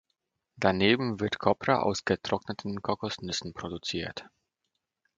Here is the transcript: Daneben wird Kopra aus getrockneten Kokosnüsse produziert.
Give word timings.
Daneben 0.55 1.19
wird 1.19 1.37
Kopra 1.37 1.81
aus 1.83 2.05
getrockneten 2.05 2.81
Kokosnüsse 2.81 3.51
produziert. 3.53 4.25